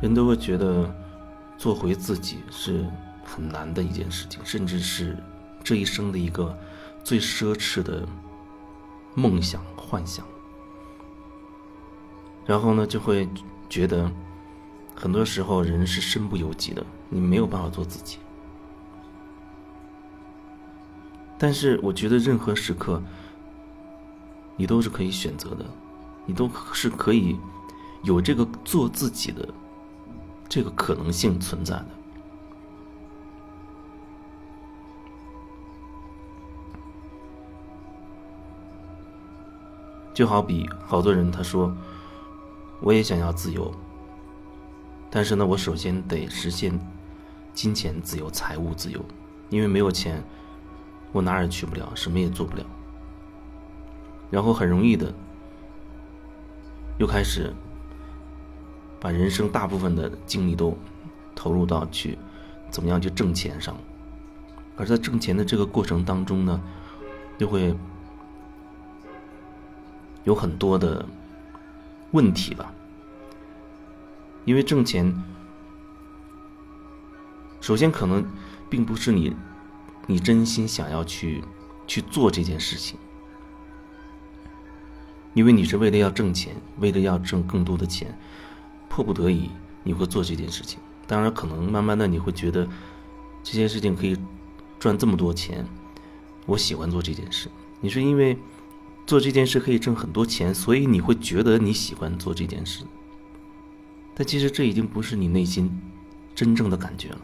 [0.00, 0.92] 人都会觉得
[1.58, 2.86] 做回自己是
[3.24, 5.16] 很难的一件事情，甚至是
[5.62, 6.56] 这一生的一个
[7.04, 8.06] 最奢侈的
[9.14, 10.26] 梦想幻想。
[12.46, 13.28] 然后呢，就会
[13.68, 14.10] 觉得
[14.96, 18.18] 很多时候人是身不由己的，你没有办法做自己。
[21.38, 23.02] 但是我觉得任何时刻，
[24.56, 25.64] 你都是可以选择的，
[26.24, 27.38] 你都是可以
[28.02, 29.46] 有这个做自己的。
[30.50, 31.86] 这个可能性存在的，
[40.12, 41.72] 就好比好多人他说，
[42.80, 43.72] 我也想要自由，
[45.08, 46.76] 但是呢，我首先得实现
[47.54, 49.00] 金钱自由、财务自由，
[49.50, 50.20] 因为没有钱，
[51.12, 52.66] 我哪儿也去不了，什么也做不了，
[54.32, 55.14] 然后很容易的
[56.98, 57.54] 又开始。
[59.00, 60.76] 把人生大部分的精力都
[61.34, 62.18] 投入到去
[62.70, 63.74] 怎么样去挣钱上，
[64.76, 66.60] 而在挣钱的这个过程当中呢，
[67.38, 67.74] 就会
[70.24, 71.06] 有很多的
[72.10, 72.72] 问题吧。
[74.44, 75.14] 因为挣钱，
[77.60, 78.24] 首先可能
[78.68, 79.34] 并不是你
[80.06, 81.42] 你真心想要去
[81.86, 82.98] 去做这件事情，
[85.34, 88.18] 因为你是为了要挣钱，为了要挣更多的钱。
[89.00, 89.48] 迫不得已，
[89.82, 90.78] 你会做这件事情。
[91.06, 92.68] 当然，可能慢慢的你会觉得，
[93.42, 94.14] 这件事情可以
[94.78, 95.66] 赚这么多钱，
[96.44, 97.48] 我喜欢做这件事。
[97.80, 98.36] 你是因为
[99.06, 102.84] 做这件事可以挣很多钱，所以你会觉得你喜欢做这件事。
[104.14, 105.80] 但其实这已经不是你内心
[106.34, 107.20] 真正的感觉了，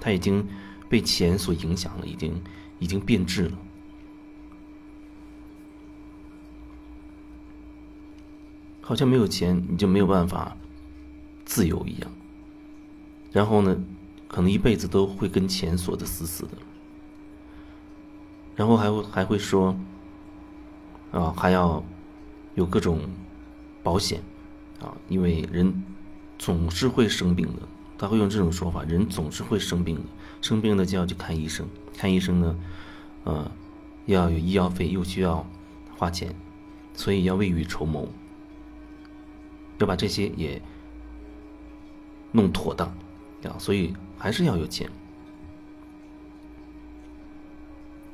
[0.00, 0.44] 它已经
[0.88, 2.42] 被钱所影响了，已经
[2.80, 3.58] 已经变质了。
[8.80, 10.56] 好像没有钱，你就没有办法。
[11.50, 12.08] 自由一样，
[13.32, 13.76] 然后呢，
[14.28, 16.52] 可能一辈子都会跟钱锁得死死的，
[18.54, 19.76] 然后还会还会说，
[21.10, 21.82] 啊，还要
[22.54, 23.00] 有各种
[23.82, 24.22] 保险，
[24.80, 25.82] 啊，因为人
[26.38, 27.62] 总是会生病的，
[27.98, 30.02] 他会用这种说法，人总是会生病的，
[30.40, 31.66] 生病了就要去看医生，
[31.96, 32.56] 看医生呢，
[33.24, 33.50] 呃，
[34.06, 35.44] 要有医药费，又需要
[35.96, 36.32] 花钱，
[36.94, 38.06] 所以要未雨绸缪，
[39.78, 40.62] 要把这些也。
[42.32, 42.88] 弄妥当，
[43.44, 44.88] 啊，所以还是要有钱。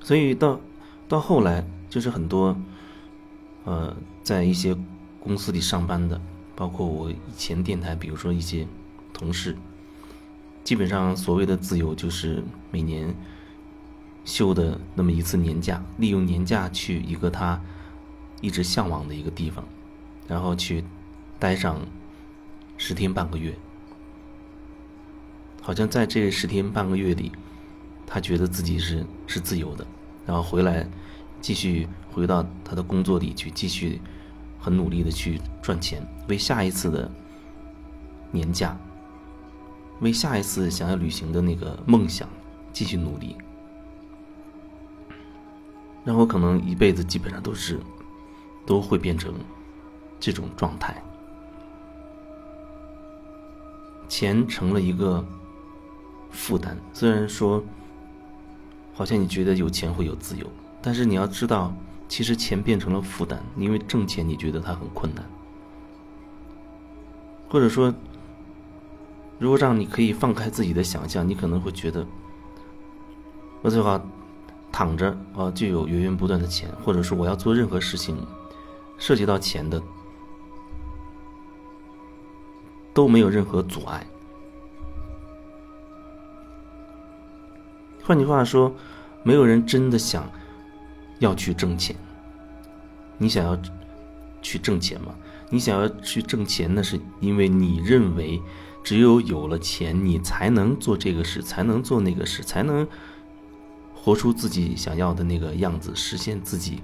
[0.00, 0.60] 所以到
[1.08, 2.56] 到后来，就是很多，
[3.64, 4.76] 呃，在一些
[5.18, 6.20] 公司里上班的，
[6.54, 8.66] 包括我以前电台，比如说一些
[9.12, 9.56] 同事，
[10.62, 13.12] 基本上所谓的自由，就是每年
[14.24, 17.60] 休的那么一次年假，利用年假去一个他
[18.40, 19.64] 一直向往的一个地方，
[20.28, 20.84] 然后去
[21.38, 21.80] 待上
[22.76, 23.52] 十天半个月。
[25.66, 27.32] 好像在这十天半个月里，
[28.06, 29.84] 他觉得自己是是自由的，
[30.24, 30.88] 然后回来
[31.40, 34.00] 继续回到他的工作里去，继续
[34.60, 37.10] 很努力的去赚钱，为下一次的
[38.30, 38.78] 年假，
[39.98, 42.28] 为下一次想要旅行的那个梦想
[42.72, 43.34] 继续努力。
[46.04, 47.80] 然后可能一辈子基本上都是
[48.64, 49.34] 都会变成
[50.20, 51.02] 这种状态，
[54.08, 55.26] 钱成了一个。
[56.30, 57.62] 负担虽然说，
[58.94, 60.46] 好像你觉得有钱会有自由，
[60.80, 61.74] 但是你要知道，
[62.08, 65.24] 其实钱变成了负担，因为挣钱你觉得它很困难，
[67.48, 67.92] 或者说，
[69.38, 72.06] 如果让你可以放开自己的想象，你可能会觉得，
[73.62, 74.00] 我最好
[74.70, 78.16] 躺着啊就有源源不断的钱，或者说我要做任何事情，
[78.98, 79.82] 涉及到钱的
[82.94, 84.06] 都没有任何阻碍。
[88.06, 88.72] 换句话说，
[89.24, 90.30] 没有人真的想
[91.18, 91.96] 要去挣钱。
[93.18, 93.58] 你想要
[94.40, 95.12] 去挣钱吗？
[95.50, 98.40] 你想要去挣钱，那是因为你认为
[98.84, 102.86] 只有有了钱，你才能做这个事，才能做那个事，才能
[103.92, 106.80] 活出自己想要的那个样子，实现自己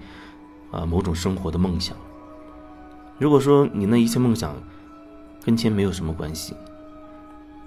[0.73, 1.97] 啊某种生活的梦想。
[3.19, 4.56] 如果说你那一切梦想
[5.44, 6.56] 跟钱没有什么关系，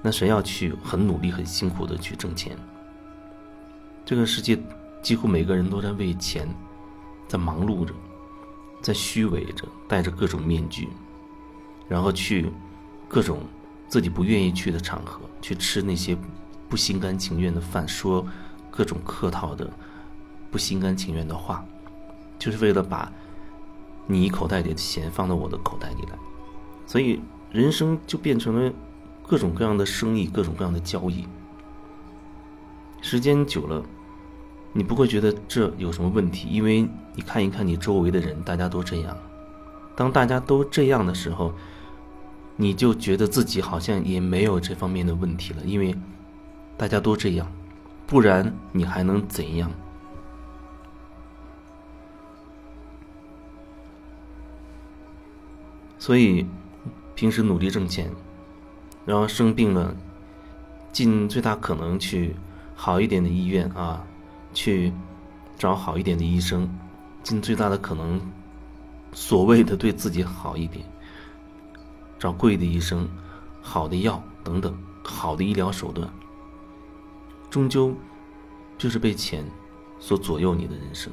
[0.02, 2.58] 那谁要去很努力、很辛苦的去挣钱？
[4.06, 4.58] 这个世界
[5.02, 6.48] 几乎每个人都在为钱
[7.28, 7.92] 在忙碌着，
[8.80, 10.88] 在虚伪着，戴着各种面具，
[11.88, 12.52] 然后去
[13.08, 13.40] 各种
[13.88, 16.16] 自己不愿意去的场合，去吃那些
[16.70, 18.24] 不心甘情愿的饭，说
[18.70, 19.68] 各种客套的
[20.52, 21.66] 不心甘情愿的话，
[22.38, 23.12] 就是为了把
[24.06, 26.18] 你口袋里的钱放到我的口袋里来。
[26.86, 27.20] 所以
[27.52, 28.72] 人生就变成了
[29.26, 31.26] 各种各样的生意，各种各样的交易。
[33.02, 33.84] 时间久了，
[34.78, 39.18] 你不会觉得这有什么问题，因为你看一看你周围的人，大家都这样。
[39.96, 41.54] 当大家都这样的时候，
[42.58, 45.96] 你就觉得自己好像也没有这方面的问题了，因为
[46.76, 47.50] 大家都这样，
[48.06, 49.72] 不然你还能怎样？
[55.98, 56.46] 所以，
[57.16, 58.12] 平时努力挣钱，
[59.06, 59.96] 然后生病了，
[60.92, 62.36] 尽最大可能去
[62.76, 64.06] 好一点的医院啊，
[64.56, 64.92] 去
[65.58, 66.68] 找好一点的医生，
[67.22, 68.20] 尽最大的可能，
[69.14, 70.84] 所谓的对自己好一点，
[72.18, 73.08] 找贵的医生、
[73.62, 76.10] 好的药等等，好的医疗手段，
[77.50, 77.94] 终究
[78.78, 79.46] 就是被钱
[80.00, 81.12] 所左右你的人生。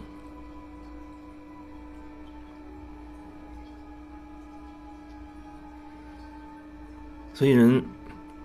[7.34, 7.84] 所以人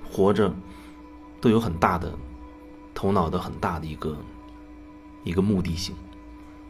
[0.09, 0.51] 活着
[1.39, 2.11] 都有很大的
[2.95, 4.17] 头脑的很大的一个
[5.27, 5.93] 一个目的性，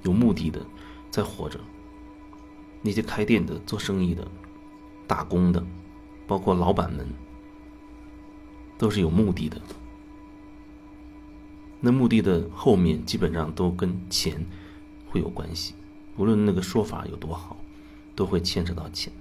[0.02, 0.66] 有目的的
[1.12, 1.60] 在活着。
[2.82, 4.28] 那些开店的、做生意的、
[5.06, 5.64] 打工的，
[6.26, 7.08] 包括老板们，
[8.78, 9.62] 都是有目的的。
[11.80, 14.46] 那目的的后面基本上都跟钱
[15.10, 15.76] 会有关系，
[16.18, 17.58] 无论那个说法有多好，
[18.16, 19.14] 都会牵扯到钱。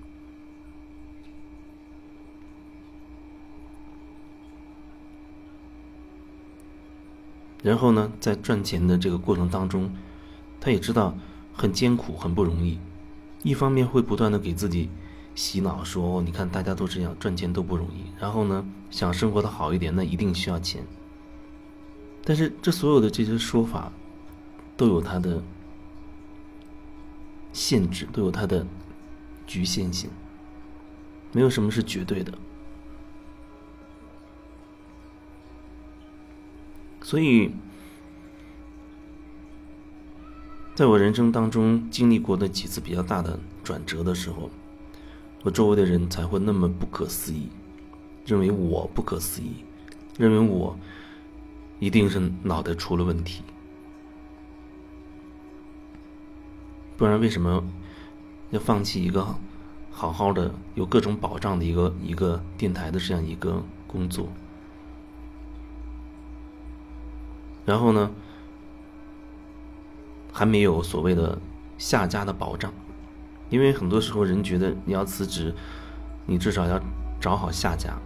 [7.66, 9.90] 然后呢，在赚钱的这个过程当中，
[10.60, 11.18] 他也知道
[11.52, 12.78] 很艰苦、很不容易。
[13.42, 14.88] 一方面会不断的给自己
[15.34, 20.84] 洗脑，说：“你看大家都这样，赚钱都不容易。”然后呢，想生活的好一点，那一定需要钱。
[22.24, 23.90] 但是这所有的这些说法，
[24.76, 25.42] 都有它的
[27.52, 28.64] 限制，都有它的
[29.44, 30.08] 局限性。
[31.32, 32.32] 没有什么是绝对的。
[37.06, 37.52] 所以，
[40.74, 44.50] 在我人生当中经历过的几次比较大的转折的时候，
[45.44, 47.48] 我周围的人才会那么不可思议，
[48.24, 49.64] 认为我不可思议，
[50.18, 50.76] 认为我
[51.78, 53.44] 一定是脑袋出了问题，
[56.96, 57.62] 不然为什么
[58.50, 59.24] 要放弃一个
[59.92, 64.28] 好好的、有各种保障的一个一个电台的这样一个工作？
[67.66, 68.10] 然后呢，
[70.32, 71.38] 还没有所谓的
[71.76, 72.72] 下家的保障，
[73.50, 75.52] 因为很多时候人觉得你要辞职，
[76.24, 76.80] 你至少要
[77.20, 77.98] 找好下家，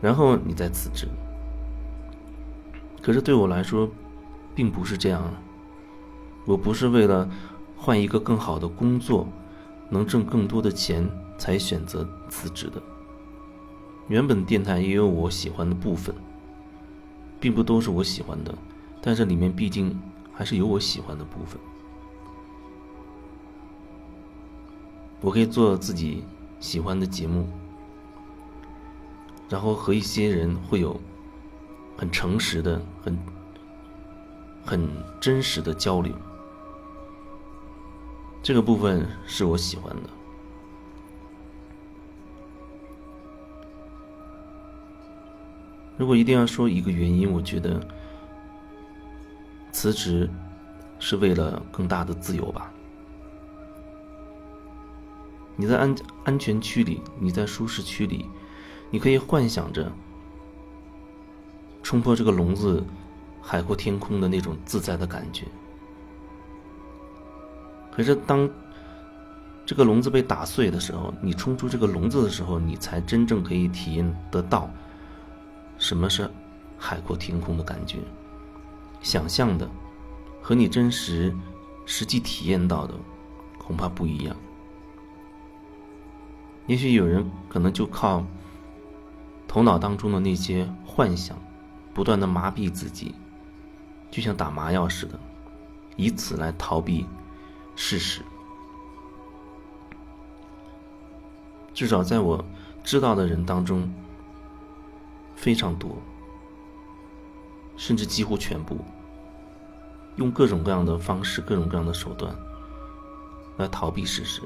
[0.00, 1.08] 然后你再辞职。
[3.02, 3.90] 可是对我来说，
[4.54, 5.22] 并不是这样。
[6.46, 7.28] 我不是为了
[7.76, 9.26] 换一个更好的工作，
[9.88, 12.80] 能挣更多的钱才选择辞职的。
[14.08, 16.14] 原本电台也有我喜欢的部分。
[17.40, 18.54] 并不都是我喜欢的，
[19.00, 19.98] 但是里面毕竟
[20.32, 21.58] 还是有我喜欢的部分。
[25.22, 26.22] 我可以做自己
[26.60, 27.48] 喜欢的节目，
[29.48, 30.98] 然后和一些人会有
[31.96, 33.18] 很诚实的、很
[34.64, 34.88] 很
[35.20, 36.14] 真实的交流。
[38.42, 40.10] 这个部分是我喜欢的。
[46.00, 47.78] 如果一定要说一个原因，我觉得
[49.70, 50.30] 辞职
[50.98, 52.72] 是为了更大的自由吧。
[55.56, 58.24] 你在安安全区里，你在舒适区里，
[58.88, 59.92] 你可以幻想着
[61.82, 62.82] 冲破这个笼子，
[63.42, 65.44] 海阔天空的那种自在的感觉。
[67.92, 68.48] 可是当
[69.66, 74.70] 这个笼子被打碎的时候，你冲出这个笼子的时候，你才真正可以体验得到。
[75.80, 76.30] 什么是
[76.78, 77.98] 海阔天空的感觉？
[79.00, 79.66] 想象的
[80.42, 81.34] 和你真实
[81.86, 82.94] 实际体验到的
[83.58, 84.36] 恐怕不一样。
[86.66, 88.22] 也许有人可能就靠
[89.48, 91.34] 头脑当中的那些幻想，
[91.94, 93.14] 不断的麻痹自己，
[94.10, 95.18] 就像打麻药似的，
[95.96, 97.06] 以此来逃避
[97.74, 98.20] 事实。
[101.72, 102.44] 至少在我
[102.84, 103.90] 知道的人当中。
[105.40, 105.96] 非常多，
[107.74, 108.76] 甚至几乎全部，
[110.16, 112.36] 用各种各样的方式、各种各样的手段
[113.56, 114.42] 来逃避事实。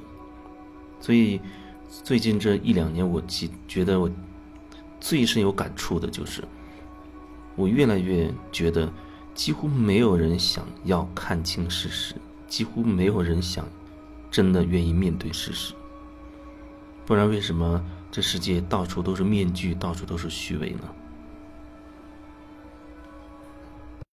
[1.01, 1.41] 所以，
[2.05, 4.09] 最近这一两年，我记觉得我
[5.01, 6.45] 最深有感触的就是，
[7.57, 8.89] 我越来越觉得，
[9.35, 12.15] 几乎没有人想要看清事实，
[12.47, 13.67] 几乎没有人想
[14.31, 15.75] 真的愿意面对事实。
[17.05, 20.89] 不然，为什么这世界到处都是面具，到处都是虚伪呢？